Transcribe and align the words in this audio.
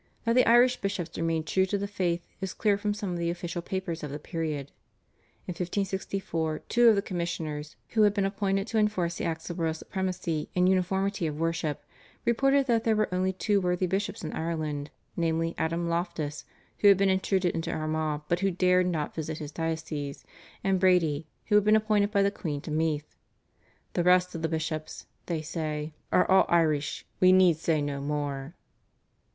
That 0.23 0.33
the 0.33 0.49
Irish 0.49 0.77
bishops 0.77 1.15
remained 1.15 1.45
true 1.45 1.67
to 1.67 1.77
the 1.77 1.87
faith 1.87 2.23
is 2.39 2.55
clear 2.55 2.75
from 2.75 2.95
some 2.95 3.11
of 3.11 3.19
the 3.19 3.29
official 3.29 3.61
papers 3.61 4.01
of 4.01 4.09
the 4.09 4.17
period. 4.17 4.71
In 5.45 5.51
1564 5.51 6.63
two 6.67 6.89
of 6.89 6.95
the 6.95 7.03
commissioners, 7.03 7.75
who 7.89 8.01
had 8.01 8.15
been 8.15 8.25
appointed 8.25 8.65
to 8.65 8.79
enforce 8.79 9.17
the 9.19 9.25
Acts 9.25 9.51
of 9.51 9.59
Royal 9.59 9.75
Supremacy 9.75 10.49
and 10.55 10.67
Uniformity 10.67 11.27
of 11.27 11.39
Worship, 11.39 11.83
reported 12.25 12.65
that 12.65 12.83
there 12.83 12.95
were 12.95 13.13
only 13.13 13.31
two 13.31 13.61
worthy 13.61 13.85
bishops 13.85 14.23
in 14.23 14.33
Ireland, 14.33 14.89
namely, 15.15 15.53
Adam 15.59 15.87
Loftus, 15.87 16.45
who 16.79 16.87
had 16.87 16.97
been 16.97 17.09
intruded 17.11 17.53
into 17.53 17.69
Armagh 17.71 18.21
but 18.27 18.39
who 18.39 18.49
dare 18.49 18.81
not 18.81 19.13
visit 19.13 19.37
his 19.37 19.51
diocese, 19.51 20.25
and 20.63 20.79
Brady, 20.79 21.27
who 21.45 21.53
had 21.53 21.63
been 21.63 21.75
appointed 21.75 22.09
by 22.09 22.23
the 22.23 22.31
queen 22.31 22.59
to 22.61 22.71
Meath. 22.71 23.15
"The 23.93 24.01
rest 24.03 24.33
of 24.33 24.41
the 24.41 24.49
bishops," 24.49 25.05
they 25.27 25.43
say, 25.43 25.93
"are 26.11 26.27
all 26.27 26.47
Irish, 26.49 27.05
we 27.19 27.31
need 27.31 27.57
say 27.57 27.83
no 27.83 28.01
more." 28.01 28.55